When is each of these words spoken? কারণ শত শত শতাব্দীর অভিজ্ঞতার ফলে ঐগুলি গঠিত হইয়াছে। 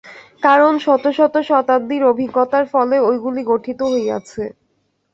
কারণ 0.43 0.73
শত 0.77 1.03
শত 1.17 1.35
শতাব্দীর 1.49 2.03
অভিজ্ঞতার 2.11 2.65
ফলে 2.73 2.95
ঐগুলি 3.09 3.41
গঠিত 3.51 3.79
হইয়াছে। 3.91 4.43